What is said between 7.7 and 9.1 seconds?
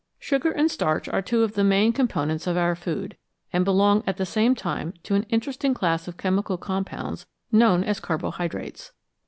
as "carbohydrates."